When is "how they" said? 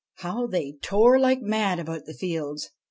0.15-0.77